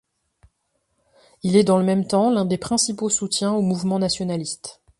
Il 1.43 1.55
est 1.55 1.63
dans 1.63 1.77
le 1.77 1.85
même 1.85 2.07
temps 2.07 2.31
l’un 2.31 2.45
des 2.45 2.57
principaux 2.57 3.09
soutiens 3.11 3.53
au 3.53 3.61
mouvement 3.61 3.99
nationaliste. 3.99 4.81